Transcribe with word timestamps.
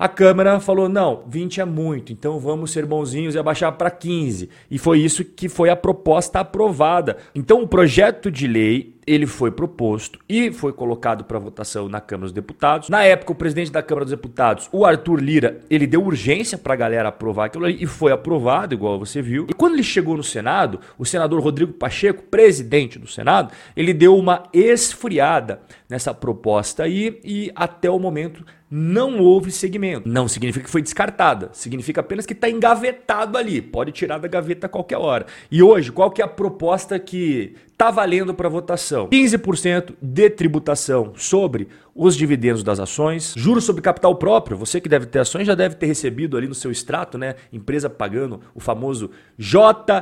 A 0.00 0.08
Câmara 0.08 0.58
falou: 0.60 0.88
não, 0.88 1.24
20 1.28 1.60
é 1.60 1.64
muito, 1.66 2.10
então 2.10 2.38
vamos 2.38 2.70
ser 2.70 2.86
bonzinhos 2.86 3.34
e 3.34 3.38
abaixar 3.38 3.70
para 3.72 3.90
15. 3.90 4.48
E 4.70 4.78
foi 4.78 4.98
isso 4.98 5.22
que 5.22 5.46
foi 5.46 5.68
a 5.68 5.76
proposta 5.76 6.40
aprovada. 6.40 7.18
Então 7.34 7.62
o 7.62 7.68
projeto 7.68 8.30
de 8.30 8.46
lei 8.46 8.94
ele 9.06 9.26
foi 9.26 9.50
proposto 9.50 10.18
e 10.28 10.52
foi 10.52 10.72
colocado 10.72 11.24
para 11.24 11.38
votação 11.38 11.88
na 11.88 12.00
Câmara 12.00 12.26
dos 12.26 12.32
Deputados. 12.32 12.88
Na 12.88 13.02
época, 13.02 13.32
o 13.32 13.34
presidente 13.34 13.70
da 13.70 13.82
Câmara 13.82 14.04
dos 14.04 14.12
Deputados, 14.12 14.68
o 14.72 14.86
Arthur 14.86 15.20
Lira, 15.20 15.60
ele 15.68 15.86
deu 15.86 16.02
urgência 16.02 16.56
para 16.56 16.74
a 16.74 16.76
galera 16.76 17.08
aprovar 17.08 17.46
aquilo 17.46 17.64
ali 17.64 17.82
e 17.82 17.86
foi 17.86 18.12
aprovado, 18.12 18.72
igual 18.72 18.98
você 18.98 19.20
viu. 19.20 19.46
E 19.50 19.52
quando 19.52 19.74
ele 19.74 19.82
chegou 19.82 20.16
no 20.16 20.22
Senado, 20.22 20.80
o 20.96 21.04
senador 21.04 21.42
Rodrigo 21.42 21.72
Pacheco, 21.72 22.22
presidente 22.22 22.98
do 22.98 23.08
Senado, 23.08 23.52
ele 23.76 23.92
deu 23.92 24.16
uma 24.16 24.44
esfriada 24.52 25.60
nessa 25.88 26.14
proposta 26.14 26.84
aí 26.84 27.20
e 27.24 27.50
até 27.54 27.90
o 27.90 27.98
momento 27.98 28.44
não 28.70 29.18
houve 29.18 29.50
segmento. 29.50 30.08
Não 30.08 30.28
significa 30.28 30.64
que 30.64 30.70
foi 30.70 30.80
descartada, 30.80 31.50
significa 31.52 32.00
apenas 32.00 32.24
que 32.24 32.32
está 32.32 32.48
engavetado 32.48 33.36
ali, 33.36 33.60
pode 33.60 33.90
tirar 33.90 34.18
da 34.18 34.28
gaveta 34.28 34.66
a 34.66 34.70
qualquer 34.70 34.98
hora. 34.98 35.26
E 35.50 35.60
hoje, 35.60 35.90
qual 35.90 36.08
que 36.10 36.22
é 36.22 36.24
a 36.24 36.28
proposta 36.28 36.96
que 36.98 37.56
está 37.72 37.90
valendo 37.90 38.32
para 38.32 38.48
votação? 38.48 39.08
15% 39.08 39.94
de 40.00 40.30
tributação 40.30 41.12
sobre 41.16 41.66
os 41.92 42.16
dividendos 42.16 42.62
das 42.62 42.78
ações, 42.78 43.34
juros 43.36 43.64
sobre 43.64 43.82
capital 43.82 44.14
próprio. 44.14 44.56
Você 44.56 44.80
que 44.80 44.88
deve 44.88 45.06
ter 45.06 45.18
ações 45.18 45.48
já 45.48 45.56
deve 45.56 45.74
ter 45.74 45.86
recebido 45.86 46.36
ali 46.36 46.46
no 46.46 46.54
seu 46.54 46.70
extrato, 46.70 47.18
né? 47.18 47.34
Empresa 47.52 47.90
pagando 47.90 48.40
o 48.54 48.60
famoso 48.60 49.10
JSCP. 49.36 49.96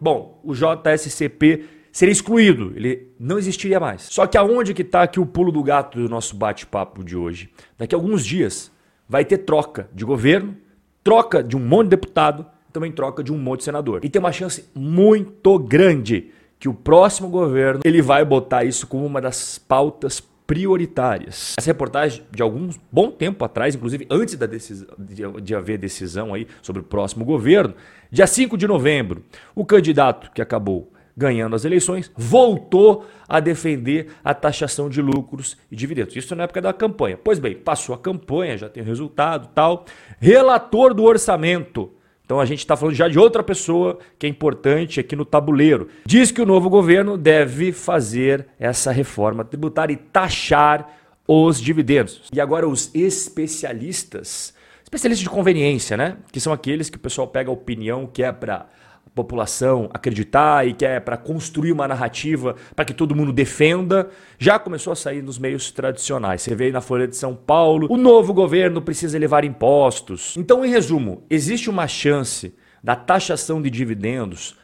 Bom, 0.00 0.40
o 0.42 0.52
JSCP 0.54 1.83
seria 1.94 2.12
excluído, 2.12 2.72
ele 2.74 3.08
não 3.18 3.38
existiria 3.38 3.78
mais. 3.78 4.02
Só 4.02 4.26
que 4.26 4.36
aonde 4.36 4.74
que 4.74 4.82
está 4.82 5.04
aqui 5.04 5.20
o 5.20 5.24
pulo 5.24 5.52
do 5.52 5.62
gato 5.62 5.98
do 5.98 6.08
nosso 6.08 6.34
bate-papo 6.34 7.04
de 7.04 7.16
hoje? 7.16 7.48
Daqui 7.78 7.94
a 7.94 7.98
alguns 7.98 8.26
dias 8.26 8.70
vai 9.08 9.24
ter 9.24 9.38
troca 9.38 9.88
de 9.94 10.04
governo, 10.04 10.56
troca 11.04 11.42
de 11.42 11.56
um 11.56 11.60
monte 11.60 11.84
de 11.84 11.90
deputado, 11.90 12.44
também 12.72 12.90
troca 12.90 13.22
de 13.22 13.32
um 13.32 13.38
monte 13.38 13.60
de 13.60 13.66
senador. 13.66 14.04
E 14.04 14.08
tem 14.08 14.18
uma 14.18 14.32
chance 14.32 14.68
muito 14.74 15.56
grande 15.60 16.32
que 16.58 16.68
o 16.68 16.74
próximo 16.74 17.28
governo 17.28 17.82
ele 17.84 18.02
vai 18.02 18.24
botar 18.24 18.64
isso 18.64 18.88
como 18.88 19.06
uma 19.06 19.20
das 19.20 19.56
pautas 19.56 20.20
prioritárias. 20.48 21.54
Essa 21.56 21.70
reportagem 21.70 22.24
de 22.32 22.42
algum 22.42 22.70
bom 22.90 23.10
tempo 23.10 23.44
atrás, 23.44 23.76
inclusive 23.76 24.04
antes 24.10 24.34
da 24.34 24.46
decisão, 24.46 24.88
de, 24.98 25.40
de 25.42 25.54
haver 25.54 25.78
decisão 25.78 26.34
aí 26.34 26.48
sobre 26.60 26.82
o 26.82 26.84
próximo 26.84 27.24
governo, 27.24 27.74
dia 28.10 28.26
5 28.26 28.56
de 28.58 28.66
novembro, 28.66 29.22
o 29.54 29.64
candidato 29.64 30.32
que 30.32 30.42
acabou 30.42 30.90
ganhando 31.16 31.54
as 31.54 31.64
eleições, 31.64 32.10
voltou 32.16 33.06
a 33.28 33.40
defender 33.40 34.08
a 34.22 34.34
taxação 34.34 34.88
de 34.88 35.00
lucros 35.00 35.56
e 35.70 35.76
dividendos. 35.76 36.16
Isso 36.16 36.34
na 36.34 36.44
época 36.44 36.60
da 36.60 36.72
campanha. 36.72 37.18
Pois 37.22 37.38
bem, 37.38 37.54
passou 37.54 37.94
a 37.94 37.98
campanha, 37.98 38.58
já 38.58 38.68
tem 38.68 38.82
resultado 38.82 39.48
tal. 39.54 39.84
Relator 40.18 40.92
do 40.92 41.04
orçamento. 41.04 41.92
Então 42.24 42.40
a 42.40 42.46
gente 42.46 42.60
está 42.60 42.74
falando 42.74 42.94
já 42.94 43.06
de 43.06 43.18
outra 43.18 43.42
pessoa 43.42 43.98
que 44.18 44.26
é 44.26 44.28
importante 44.28 44.98
aqui 44.98 45.14
no 45.14 45.26
tabuleiro. 45.26 45.88
Diz 46.06 46.30
que 46.30 46.40
o 46.40 46.46
novo 46.46 46.70
governo 46.70 47.18
deve 47.18 47.70
fazer 47.70 48.46
essa 48.58 48.90
reforma 48.90 49.44
tributária 49.44 49.92
e 49.92 49.96
taxar 49.96 50.90
os 51.28 51.60
dividendos. 51.60 52.22
E 52.32 52.40
agora 52.40 52.66
os 52.66 52.90
especialistas, 52.94 54.54
especialistas 54.82 55.22
de 55.22 55.30
conveniência, 55.30 55.96
né? 55.96 56.16
Que 56.32 56.40
são 56.40 56.52
aqueles 56.52 56.88
que 56.88 56.96
o 56.96 57.00
pessoal 57.00 57.28
pega 57.28 57.50
a 57.50 57.52
opinião 57.52 58.06
que 58.06 58.22
é 58.22 58.32
para 58.32 58.68
população 59.14 59.88
acreditar 59.92 60.66
e 60.66 60.74
que 60.74 60.84
é 60.84 60.98
para 60.98 61.16
construir 61.16 61.72
uma 61.72 61.86
narrativa 61.86 62.56
para 62.74 62.84
que 62.84 62.92
todo 62.92 63.14
mundo 63.14 63.32
defenda, 63.32 64.10
já 64.38 64.58
começou 64.58 64.92
a 64.92 64.96
sair 64.96 65.22
nos 65.22 65.38
meios 65.38 65.70
tradicionais. 65.70 66.42
Você 66.42 66.54
vê 66.54 66.64
aí 66.64 66.72
na 66.72 66.80
Folha 66.80 67.06
de 67.06 67.16
São 67.16 67.34
Paulo, 67.34 67.86
o 67.90 67.96
novo 67.96 68.34
governo 68.34 68.82
precisa 68.82 69.16
elevar 69.16 69.44
impostos. 69.44 70.36
Então, 70.36 70.64
em 70.64 70.70
resumo, 70.70 71.22
existe 71.30 71.70
uma 71.70 71.86
chance 71.86 72.54
da 72.82 72.96
taxação 72.96 73.62
de 73.62 73.70
dividendos 73.70 74.56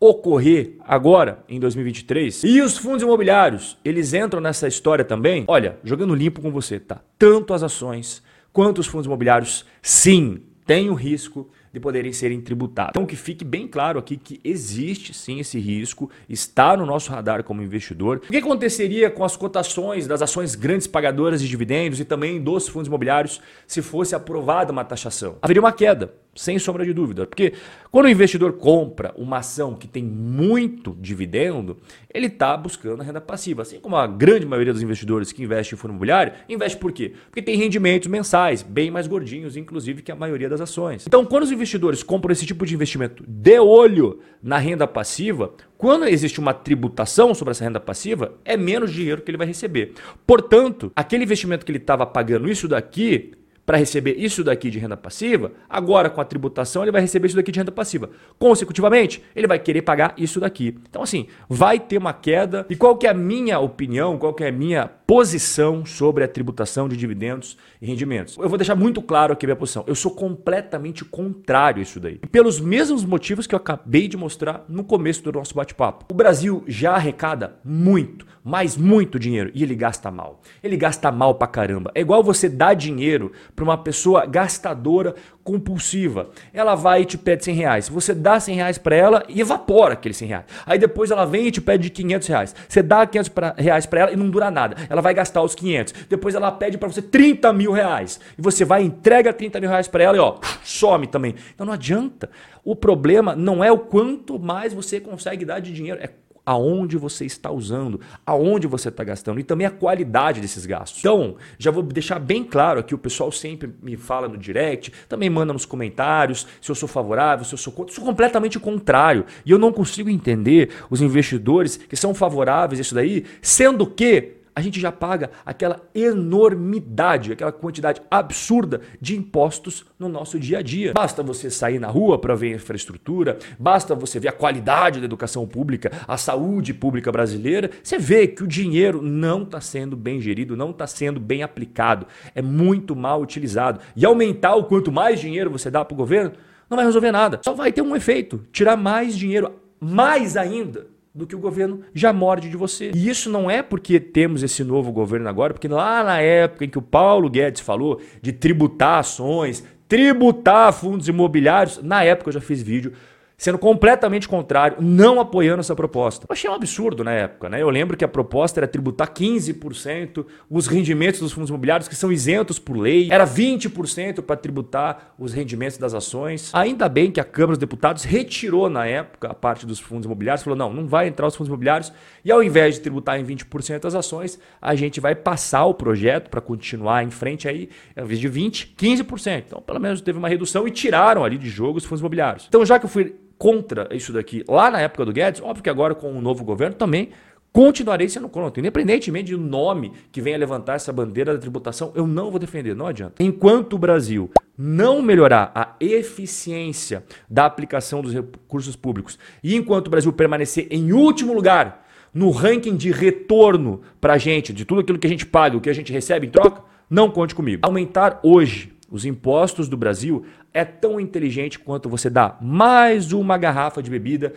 ocorrer 0.00 0.76
agora 0.80 1.44
em 1.48 1.58
2023. 1.58 2.44
E 2.44 2.60
os 2.62 2.78
fundos 2.78 3.02
imobiliários, 3.02 3.76
eles 3.84 4.14
entram 4.14 4.40
nessa 4.40 4.68
história 4.68 5.04
também? 5.04 5.44
Olha, 5.48 5.78
jogando 5.82 6.14
limpo 6.14 6.40
com 6.40 6.50
você, 6.50 6.78
tá? 6.78 7.00
Tanto 7.18 7.52
as 7.52 7.62
ações 7.62 8.22
quanto 8.52 8.78
os 8.78 8.86
fundos 8.86 9.06
imobiliários, 9.06 9.64
sim, 9.82 10.40
tem 10.66 10.88
o 10.88 10.94
risco 10.94 11.50
de 11.72 11.80
poderem 11.80 12.12
serem 12.12 12.40
tributados. 12.40 12.90
Então 12.90 13.06
que 13.06 13.16
fique 13.16 13.44
bem 13.44 13.66
claro 13.66 13.98
aqui 13.98 14.16
que 14.16 14.40
existe 14.44 15.14
sim 15.14 15.40
esse 15.40 15.58
risco, 15.58 16.10
está 16.28 16.76
no 16.76 16.86
nosso 16.86 17.10
radar 17.10 17.42
como 17.44 17.62
investidor. 17.62 18.18
O 18.24 18.32
que 18.32 18.36
aconteceria 18.36 19.10
com 19.10 19.24
as 19.24 19.36
cotações 19.36 20.06
das 20.06 20.22
ações 20.22 20.54
grandes 20.54 20.86
pagadoras 20.86 21.40
de 21.40 21.48
dividendos 21.48 22.00
e 22.00 22.04
também 22.04 22.40
dos 22.40 22.68
fundos 22.68 22.88
imobiliários 22.88 23.40
se 23.66 23.82
fosse 23.82 24.14
aprovada 24.14 24.72
uma 24.72 24.84
taxação? 24.84 25.36
Haveria 25.42 25.62
uma 25.62 25.72
queda 25.72 26.12
sem 26.38 26.58
sombra 26.58 26.84
de 26.84 26.92
dúvida. 26.92 27.26
Porque 27.26 27.52
quando 27.90 28.06
o 28.06 28.08
investidor 28.08 28.52
compra 28.52 29.12
uma 29.16 29.38
ação 29.38 29.74
que 29.74 29.88
tem 29.88 30.04
muito 30.04 30.96
dividendo, 31.00 31.76
ele 32.12 32.26
está 32.26 32.56
buscando 32.56 33.00
a 33.00 33.04
renda 33.04 33.20
passiva. 33.20 33.62
Assim 33.62 33.80
como 33.80 33.96
a 33.96 34.06
grande 34.06 34.46
maioria 34.46 34.72
dos 34.72 34.82
investidores 34.82 35.32
que 35.32 35.42
investem 35.42 35.76
em 35.76 35.78
fundo 35.78 35.90
imobiliário, 35.90 36.32
investe 36.48 36.78
por 36.78 36.92
quê? 36.92 37.12
Porque 37.26 37.42
tem 37.42 37.56
rendimentos 37.56 38.08
mensais, 38.08 38.62
bem 38.62 38.90
mais 38.90 39.06
gordinhos, 39.06 39.56
inclusive, 39.56 40.02
que 40.02 40.12
a 40.12 40.16
maioria 40.16 40.48
das 40.48 40.60
ações. 40.60 41.06
Então, 41.06 41.24
quando 41.24 41.42
os 41.42 41.52
investidores 41.52 42.02
compram 42.02 42.32
esse 42.32 42.46
tipo 42.46 42.64
de 42.64 42.74
investimento 42.74 43.24
de 43.26 43.58
olho 43.58 44.20
na 44.40 44.58
renda 44.58 44.86
passiva, 44.86 45.52
quando 45.76 46.06
existe 46.06 46.38
uma 46.38 46.54
tributação 46.54 47.34
sobre 47.34 47.50
essa 47.52 47.64
renda 47.64 47.80
passiva, 47.80 48.34
é 48.44 48.56
menos 48.56 48.92
dinheiro 48.92 49.22
que 49.22 49.30
ele 49.30 49.38
vai 49.38 49.46
receber. 49.46 49.94
Portanto, 50.26 50.92
aquele 50.94 51.24
investimento 51.24 51.64
que 51.64 51.72
ele 51.72 51.78
estava 51.78 52.06
pagando 52.06 52.48
isso 52.48 52.68
daqui 52.68 53.32
para 53.68 53.76
receber 53.76 54.14
isso 54.16 54.42
daqui 54.42 54.70
de 54.70 54.78
renda 54.78 54.96
passiva, 54.96 55.52
agora 55.68 56.08
com 56.08 56.22
a 56.22 56.24
tributação 56.24 56.82
ele 56.82 56.90
vai 56.90 57.02
receber 57.02 57.26
isso 57.26 57.36
daqui 57.36 57.52
de 57.52 57.58
renda 57.58 57.70
passiva. 57.70 58.08
Consecutivamente, 58.38 59.22
ele 59.36 59.46
vai 59.46 59.58
querer 59.58 59.82
pagar 59.82 60.14
isso 60.16 60.40
daqui. 60.40 60.74
Então 60.88 61.02
assim, 61.02 61.26
vai 61.50 61.78
ter 61.78 61.98
uma 61.98 62.14
queda. 62.14 62.64
E 62.70 62.74
qual 62.74 62.96
que 62.96 63.06
é 63.06 63.10
a 63.10 63.14
minha 63.14 63.58
opinião, 63.58 64.16
qual 64.16 64.32
que 64.32 64.42
é 64.42 64.48
a 64.48 64.52
minha 64.52 64.90
posição 65.06 65.84
sobre 65.84 66.24
a 66.24 66.28
tributação 66.28 66.88
de 66.88 66.96
dividendos 66.96 67.58
e 67.82 67.86
rendimentos? 67.86 68.38
Eu 68.38 68.48
vou 68.48 68.56
deixar 68.56 68.74
muito 68.74 69.02
claro 69.02 69.34
aqui 69.34 69.44
a 69.44 69.48
minha 69.48 69.56
posição. 69.56 69.84
Eu 69.86 69.94
sou 69.94 70.12
completamente 70.12 71.04
contrário 71.04 71.80
a 71.80 71.82
isso 71.82 72.00
daí. 72.00 72.20
E 72.22 72.26
pelos 72.26 72.58
mesmos 72.58 73.04
motivos 73.04 73.46
que 73.46 73.54
eu 73.54 73.58
acabei 73.58 74.08
de 74.08 74.16
mostrar 74.16 74.64
no 74.66 74.82
começo 74.82 75.22
do 75.22 75.32
nosso 75.32 75.54
bate-papo. 75.54 76.06
O 76.10 76.16
Brasil 76.16 76.64
já 76.66 76.94
arrecada 76.94 77.56
muito, 77.62 78.26
mas 78.42 78.78
muito 78.78 79.18
dinheiro 79.18 79.50
e 79.54 79.62
ele 79.62 79.74
gasta 79.74 80.10
mal. 80.10 80.40
Ele 80.62 80.76
gasta 80.76 81.12
mal 81.12 81.34
pra 81.34 81.46
caramba. 81.46 81.90
É 81.94 82.00
igual 82.00 82.22
você 82.22 82.48
dar 82.48 82.72
dinheiro 82.72 83.30
para 83.58 83.64
uma 83.64 83.76
pessoa 83.76 84.24
gastadora 84.24 85.16
compulsiva. 85.42 86.30
Ela 86.52 86.76
vai 86.76 87.02
e 87.02 87.04
te 87.04 87.18
pede 87.18 87.44
100 87.44 87.54
reais. 87.56 87.88
Você 87.88 88.14
dá 88.14 88.38
100 88.38 88.54
reais 88.54 88.78
para 88.78 88.94
ela 88.94 89.24
e 89.28 89.40
evapora 89.40 89.94
aqueles 89.94 90.16
100 90.16 90.28
reais. 90.28 90.44
Aí 90.64 90.78
depois 90.78 91.10
ela 91.10 91.24
vem 91.24 91.48
e 91.48 91.50
te 91.50 91.60
pede 91.60 91.90
500 91.90 92.28
reais. 92.28 92.54
Você 92.68 92.84
dá 92.84 93.04
500 93.04 93.32
reais 93.56 93.84
para 93.84 94.00
ela 94.02 94.12
e 94.12 94.16
não 94.16 94.30
dura 94.30 94.48
nada. 94.48 94.76
Ela 94.88 95.02
vai 95.02 95.12
gastar 95.12 95.42
os 95.42 95.56
500. 95.56 96.06
Depois 96.08 96.36
ela 96.36 96.52
pede 96.52 96.78
para 96.78 96.88
você 96.88 97.02
30 97.02 97.52
mil 97.52 97.72
reais. 97.72 98.20
E 98.38 98.42
você 98.42 98.64
vai 98.64 98.84
entrega 98.84 99.32
30 99.32 99.58
mil 99.58 99.68
reais 99.68 99.88
para 99.88 100.04
ela 100.04 100.16
e 100.16 100.20
ó, 100.20 100.36
some 100.62 101.08
também. 101.08 101.34
Então 101.52 101.66
não 101.66 101.72
adianta. 101.72 102.30
O 102.64 102.76
problema 102.76 103.34
não 103.34 103.64
é 103.64 103.72
o 103.72 103.78
quanto 103.78 104.38
mais 104.38 104.72
você 104.72 105.00
consegue 105.00 105.44
dar 105.44 105.58
de 105.58 105.72
dinheiro, 105.72 105.98
é 106.00 106.10
aonde 106.48 106.96
você 106.96 107.26
está 107.26 107.50
usando, 107.50 108.00
aonde 108.24 108.66
você 108.66 108.88
está 108.88 109.04
gastando 109.04 109.38
e 109.38 109.42
também 109.42 109.66
a 109.66 109.70
qualidade 109.70 110.40
desses 110.40 110.64
gastos. 110.64 111.00
Então, 111.00 111.36
já 111.58 111.70
vou 111.70 111.82
deixar 111.82 112.18
bem 112.18 112.42
claro 112.42 112.80
aqui, 112.80 112.94
o 112.94 112.98
pessoal 112.98 113.30
sempre 113.30 113.70
me 113.82 113.98
fala 113.98 114.28
no 114.28 114.38
direct, 114.38 114.90
também 115.06 115.28
manda 115.28 115.52
nos 115.52 115.66
comentários 115.66 116.46
se 116.58 116.70
eu 116.70 116.74
sou 116.74 116.88
favorável, 116.88 117.44
se 117.44 117.52
eu 117.52 117.58
sou 117.58 117.70
contra. 117.70 117.92
Eu 117.92 117.96
sou 117.96 118.04
completamente 118.04 118.58
contrário. 118.58 119.26
E 119.44 119.50
eu 119.50 119.58
não 119.58 119.70
consigo 119.70 120.08
entender 120.08 120.70
os 120.88 121.02
investidores 121.02 121.76
que 121.76 121.96
são 121.96 122.14
favoráveis 122.14 122.80
a 122.80 122.82
isso 122.82 122.94
daí, 122.94 123.26
sendo 123.42 123.86
que 123.86 124.37
a 124.58 124.60
gente 124.60 124.80
já 124.80 124.90
paga 124.90 125.30
aquela 125.46 125.80
enormidade, 125.94 127.30
aquela 127.30 127.52
quantidade 127.52 128.02
absurda 128.10 128.80
de 129.00 129.16
impostos 129.16 129.86
no 129.96 130.08
nosso 130.08 130.36
dia 130.36 130.58
a 130.58 130.62
dia. 130.62 130.92
Basta 130.92 131.22
você 131.22 131.48
sair 131.48 131.78
na 131.78 131.86
rua 131.86 132.18
para 132.18 132.34
ver 132.34 132.54
a 132.54 132.56
infraestrutura, 132.56 133.38
basta 133.56 133.94
você 133.94 134.18
ver 134.18 134.26
a 134.26 134.32
qualidade 134.32 134.98
da 134.98 135.04
educação 135.04 135.46
pública, 135.46 135.92
a 136.08 136.16
saúde 136.16 136.74
pública 136.74 137.12
brasileira, 137.12 137.70
você 137.80 138.00
vê 138.00 138.26
que 138.26 138.42
o 138.42 138.48
dinheiro 138.48 139.00
não 139.00 139.44
está 139.44 139.60
sendo 139.60 139.96
bem 139.96 140.20
gerido, 140.20 140.56
não 140.56 140.70
está 140.70 140.88
sendo 140.88 141.20
bem 141.20 141.44
aplicado, 141.44 142.08
é 142.34 142.42
muito 142.42 142.96
mal 142.96 143.22
utilizado. 143.22 143.78
E 143.94 144.04
aumentar 144.04 144.56
o 144.56 144.64
quanto 144.64 144.90
mais 144.90 145.20
dinheiro 145.20 145.52
você 145.52 145.70
dá 145.70 145.84
para 145.84 145.94
o 145.94 145.96
governo, 145.96 146.32
não 146.68 146.74
vai 146.74 146.84
resolver 146.84 147.12
nada. 147.12 147.38
Só 147.44 147.54
vai 147.54 147.70
ter 147.70 147.82
um 147.82 147.94
efeito, 147.94 148.44
tirar 148.50 148.76
mais 148.76 149.16
dinheiro, 149.16 149.52
mais 149.80 150.36
ainda 150.36 150.97
do 151.14 151.26
que 151.26 151.34
o 151.34 151.38
governo 151.38 151.80
já 151.94 152.12
morde 152.12 152.48
de 152.48 152.56
você. 152.56 152.90
E 152.94 153.08
isso 153.08 153.30
não 153.30 153.50
é 153.50 153.62
porque 153.62 153.98
temos 153.98 154.42
esse 154.42 154.62
novo 154.62 154.92
governo 154.92 155.28
agora, 155.28 155.52
porque 155.52 155.68
lá 155.68 156.04
na 156.04 156.20
época 156.20 156.64
em 156.64 156.68
que 156.68 156.78
o 156.78 156.82
Paulo 156.82 157.28
Guedes 157.28 157.60
falou 157.60 158.00
de 158.22 158.32
tributar 158.32 159.00
ações, 159.00 159.64
tributar 159.88 160.72
fundos 160.72 161.08
imobiliários, 161.08 161.82
na 161.82 162.04
época 162.04 162.28
eu 162.28 162.34
já 162.34 162.40
fiz 162.40 162.62
vídeo 162.62 162.92
sendo 163.38 163.56
completamente 163.56 164.28
contrário, 164.28 164.78
não 164.80 165.20
apoiando 165.20 165.60
essa 165.60 165.76
proposta. 165.76 166.26
Eu 166.28 166.32
achei 166.32 166.50
um 166.50 166.54
absurdo 166.54 167.04
na 167.04 167.12
época. 167.12 167.48
Né? 167.48 167.62
Eu 167.62 167.70
lembro 167.70 167.96
que 167.96 168.04
a 168.04 168.08
proposta 168.08 168.58
era 168.58 168.66
tributar 168.66 169.14
15% 169.14 170.26
os 170.50 170.66
rendimentos 170.66 171.20
dos 171.20 171.30
fundos 171.30 171.48
imobiliários, 171.48 171.88
que 171.88 171.94
são 171.94 172.10
isentos 172.10 172.58
por 172.58 172.76
lei, 172.76 173.08
era 173.12 173.24
20% 173.24 174.22
para 174.22 174.36
tributar 174.36 175.14
os 175.16 175.32
rendimentos 175.32 175.78
das 175.78 175.94
ações. 175.94 176.50
Ainda 176.52 176.88
bem 176.88 177.12
que 177.12 177.20
a 177.20 177.24
Câmara 177.24 177.52
dos 177.52 177.58
Deputados 177.58 178.02
retirou 178.02 178.68
na 178.68 178.86
época 178.86 179.28
a 179.28 179.34
parte 179.34 179.64
dos 179.64 179.78
fundos 179.78 180.06
imobiliários, 180.06 180.42
falou: 180.42 180.58
não, 180.58 180.72
não 180.72 180.88
vai 180.88 181.06
entrar 181.06 181.28
os 181.28 181.36
fundos 181.36 181.48
imobiliários, 181.48 181.92
e 182.24 182.32
ao 182.32 182.42
invés 182.42 182.74
de 182.74 182.80
tributar 182.80 183.20
em 183.20 183.24
20% 183.24 183.84
as 183.84 183.94
ações, 183.94 184.38
a 184.60 184.74
gente 184.74 185.00
vai 185.00 185.14
passar 185.14 185.64
o 185.66 185.74
projeto 185.74 186.28
para 186.28 186.40
continuar 186.40 187.04
em 187.04 187.10
frente 187.10 187.46
aí, 187.46 187.68
ao 187.96 188.04
invés 188.04 188.18
de 188.18 188.28
20%, 188.28 188.74
15%. 188.76 189.44
Então, 189.46 189.62
pelo 189.62 189.78
menos 189.78 190.00
teve 190.00 190.18
uma 190.18 190.28
redução 190.28 190.66
e 190.66 190.70
tiraram 190.70 191.24
ali 191.24 191.38
de 191.38 191.48
jogo 191.48 191.78
os 191.78 191.84
fundos 191.84 192.00
imobiliários. 192.00 192.46
Então, 192.48 192.64
já 192.66 192.78
que 192.78 192.86
eu 192.86 192.90
fui 192.90 193.14
contra 193.38 193.88
isso 193.92 194.12
daqui 194.12 194.44
lá 194.48 194.70
na 194.70 194.80
época 194.80 195.04
do 195.04 195.12
Guedes, 195.12 195.40
óbvio 195.40 195.62
que 195.62 195.70
agora 195.70 195.94
com 195.94 196.12
o 196.12 196.20
novo 196.20 196.44
governo 196.44 196.74
também 196.74 197.10
continuarei 197.52 198.08
sendo 198.08 198.28
contra. 198.28 198.60
Independentemente 198.60 199.32
do 199.32 199.38
nome 199.38 199.92
que 200.12 200.20
venha 200.20 200.36
levantar 200.36 200.74
essa 200.74 200.92
bandeira 200.92 201.32
da 201.32 201.38
tributação, 201.38 201.92
eu 201.94 202.06
não 202.06 202.30
vou 202.30 202.38
defender, 202.38 202.74
não 202.74 202.86
adianta. 202.86 203.22
Enquanto 203.22 203.74
o 203.74 203.78
Brasil 203.78 204.30
não 204.56 205.00
melhorar 205.00 205.52
a 205.54 205.74
eficiência 205.80 207.04
da 207.28 207.46
aplicação 207.46 208.02
dos 208.02 208.12
recursos 208.12 208.74
públicos 208.74 209.18
e 209.42 209.54
enquanto 209.54 209.86
o 209.86 209.90
Brasil 209.90 210.12
permanecer 210.12 210.66
em 210.70 210.92
último 210.92 211.32
lugar 211.32 211.86
no 212.12 212.30
ranking 212.30 212.76
de 212.76 212.90
retorno 212.90 213.82
para 214.00 214.14
a 214.14 214.18
gente, 214.18 214.52
de 214.52 214.64
tudo 214.64 214.80
aquilo 214.80 214.98
que 214.98 215.06
a 215.06 215.10
gente 215.10 215.26
paga, 215.26 215.56
o 215.56 215.60
que 215.60 215.70
a 215.70 215.74
gente 215.74 215.92
recebe 215.92 216.26
em 216.26 216.30
troca, 216.30 216.62
não 216.90 217.10
conte 217.10 217.34
comigo. 217.34 217.60
Aumentar 217.64 218.18
hoje 218.22 218.72
os 218.90 219.04
impostos 219.04 219.68
do 219.68 219.76
Brasil 219.76 220.24
é 220.52 220.64
tão 220.64 220.98
inteligente 220.98 221.58
quanto 221.58 221.88
você 221.88 222.08
dar 222.08 222.38
mais 222.40 223.12
uma 223.12 223.36
garrafa 223.36 223.82
de 223.82 223.90
bebida 223.90 224.32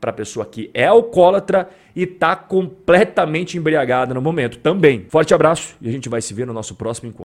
para 0.00 0.10
a 0.10 0.12
pessoa 0.12 0.46
que 0.46 0.70
é 0.72 0.86
alcoólatra 0.86 1.68
e 1.96 2.04
está 2.04 2.36
completamente 2.36 3.58
embriagada 3.58 4.14
no 4.14 4.22
momento 4.22 4.58
também. 4.58 5.06
Forte 5.08 5.34
abraço 5.34 5.76
e 5.80 5.88
a 5.88 5.92
gente 5.92 6.08
vai 6.08 6.22
se 6.22 6.32
ver 6.32 6.46
no 6.46 6.52
nosso 6.52 6.74
próximo 6.74 7.08
encontro. 7.08 7.26